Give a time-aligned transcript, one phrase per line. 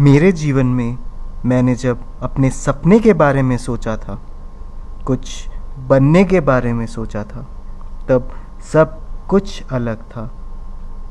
[0.00, 0.98] मेरे जीवन में
[1.44, 4.22] मैंने जब अपने सपने के बारे में सोचा था,
[5.06, 7.46] कुछ बनने के बारे में सोचा था,
[8.08, 8.30] तब
[8.72, 10.30] सब कुछ अलग था।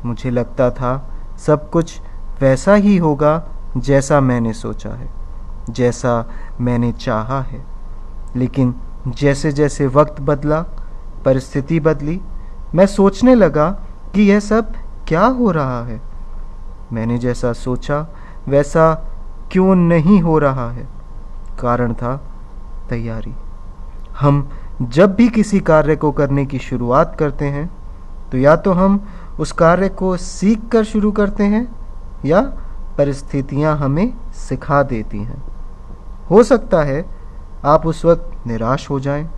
[0.06, 2.02] मुझे लगता था सब कुछ
[2.42, 3.48] वैसा ही होगा
[3.78, 5.10] जैसा मैंने सोचा है,
[5.70, 6.30] जैसा
[6.62, 7.66] मैंने चाहा है।
[8.36, 8.76] लेकिन
[9.08, 10.62] जैसे जैसे वक्त बदला,
[11.26, 12.22] परिस्थिति बदली,
[12.76, 13.70] मैं सोचने लगा
[14.16, 14.74] कि यह सब
[15.08, 16.02] क्या हो रहा है।
[16.94, 18.08] मैंने जैसा सोचा
[18.48, 18.94] वैसा
[19.52, 20.88] क्यों नहीं हो रहा है?
[21.60, 22.16] कारण था
[22.90, 23.34] तैयारी।
[24.20, 24.48] हम
[24.82, 27.70] जब भी किसी कार्य को करने की शुरुआत करते हैं
[28.32, 29.00] तो या तो हम
[29.40, 31.68] उस कार्य को सीख कर शुरू करते हैं
[32.26, 32.42] या
[32.98, 35.42] परिस्थितियाँ हमें सिखा देती हैं।
[36.30, 37.06] हो सकता है
[37.66, 39.30] आप उस वक्त निराश हो जाएँ,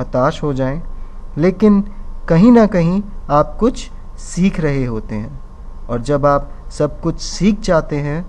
[0.00, 0.82] हताश हो जाएँ,
[1.38, 1.80] लेकिन
[2.28, 5.38] कहीं ना कहीं आप कुछ सीख रहे होते हैं।
[5.90, 8.24] और जब आप सब कुछ सीख जाते हैं,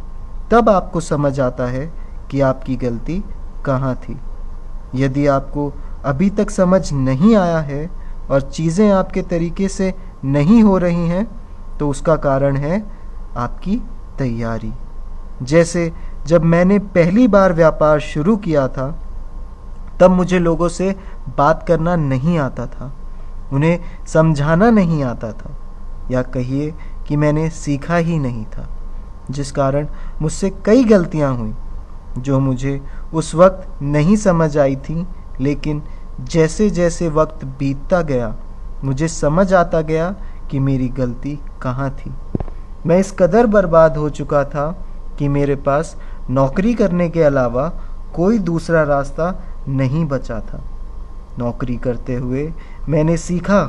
[0.51, 1.91] तब आपको समझ आता है
[2.31, 3.23] कि आपकी गलती
[3.65, 4.17] कहाँ थी।
[4.95, 5.71] यदि आपको
[6.05, 7.89] अभी तक समझ नहीं आया है
[8.31, 9.93] और चीज़ें आपके तरीके से
[10.25, 11.27] नहीं हो रही हैं
[11.79, 12.83] तो उसका कारण है
[13.37, 13.81] आपकी
[14.17, 14.71] तैयारी।
[15.41, 15.91] जैसे
[16.27, 18.89] जब मैंने पहली बार व्यापार शुरू किया था,
[19.99, 20.95] तब मुझे लोगों से
[21.37, 22.91] बात करना नहीं आता था।
[23.53, 25.55] उन्हें समझाना नहीं आता था।
[26.11, 26.73] या कहिए
[27.11, 28.67] कि मैंने सीखा ही नहीं था,
[29.31, 29.87] जिस कारण
[30.21, 31.53] मुझसे कई गलतियाँ हुई,
[32.17, 32.81] जो मुझे
[33.13, 35.07] उस वक्त नहीं समझ आई थी,
[35.39, 35.83] लेकिन
[36.21, 38.35] जैसे जैसे वक्त बीतता गया,
[38.83, 40.09] मुझे समझ आता गया
[40.51, 42.11] कि मेरी गलती कहाँ थी।
[42.85, 44.71] मैं इस कदर बर्बाद हो चुका था
[45.19, 45.95] कि मेरे पास
[46.29, 47.67] नौकरी करने के अलावा
[48.15, 50.63] कोई दूसरा रास्ता नहीं बचा था।
[51.39, 52.51] नौकरी करते हुए
[52.89, 53.63] मैंने सीखा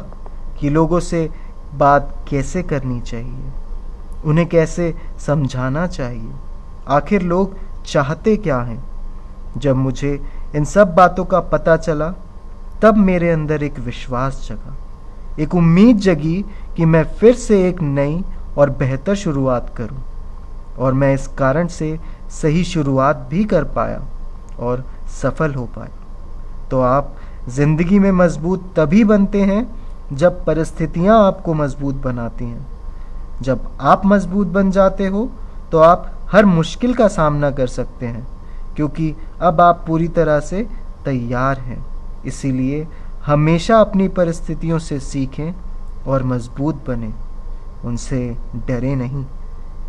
[0.61, 1.31] कि लोगों से
[1.75, 3.53] बात कैसे करनी चाहिए?
[4.25, 4.95] उन्हें कैसे
[5.27, 6.33] समझाना चाहिए?
[6.89, 7.57] आखिर लोग
[7.87, 8.83] चाहते क्या हैं?
[9.59, 10.21] जब मुझे
[10.57, 12.09] इन सब बातों का पता चला,
[12.83, 14.77] तब मेरे अंदर एक विश्वास जगा।
[15.41, 16.45] एक उम्मीद जगी
[16.77, 18.25] कि मैं फिर से एक नई
[18.59, 20.03] और बेहतर शुरुआत करूँ,
[20.79, 21.99] और मैं इस कारण से
[22.31, 24.03] सही शुरुआत भी कर पाया
[24.59, 24.85] और
[25.23, 27.15] सफल हो पाया। तो आप
[27.49, 29.63] ज़िंदगी में मज़बूत तभी बनते हैं
[30.13, 32.67] जब परिस्थितियाँ आपको मज़बूत बनाती हैं।
[33.43, 35.29] जब आप मज़बूत बन जाते हो
[35.73, 38.27] तो आप हर मुश्किल का सामना कर सकते हैं,
[38.77, 40.63] क्योंकि अब आप पूरी तरह से
[41.05, 41.85] तैयार हैं।
[42.27, 42.87] इसीलिए
[43.27, 45.53] हमेशा अपनी परिस्थितियों से सीखें
[46.07, 47.13] और मज़बूत बने।
[47.85, 48.19] उनसे
[48.67, 49.25] डरे नहीं,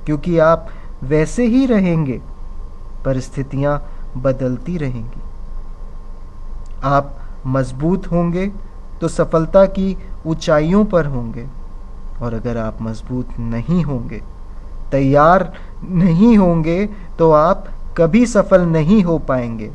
[0.06, 0.68] क्योंकि आप
[1.06, 2.20] वैसे ही रहेंगे,
[3.06, 3.82] परिस्थितियाँ
[4.18, 5.22] बदलती रहेंगी।
[6.86, 7.16] आप
[7.48, 8.52] मज़बूत होंगे
[9.04, 11.46] तो सफलता की ऊंचाइयों पर होंगे।
[12.22, 14.22] और अगर आप मज़बूत नहीं होंगे,
[14.92, 15.52] तैयार
[15.84, 16.86] नहीं होंगे
[17.20, 19.70] तो आप कभी सफल नहीं हो पाएँगे।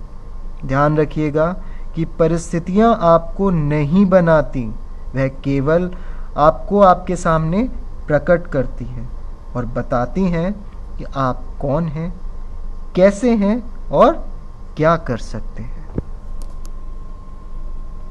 [0.64, 1.46] ध्यान रखिएगा
[1.94, 4.64] कि परिस्थितियाँ आपको नहीं बनाती,
[5.14, 5.90] वह केवल
[6.36, 7.62] आपको आपके सामने
[8.06, 9.08] प्रकट करती हैं
[9.56, 10.52] और बताती हैं
[10.98, 12.12] कि आप कौन हैं,
[12.96, 13.62] कैसे हैं
[13.92, 14.12] और
[14.76, 15.77] क्या कर सकते हैं।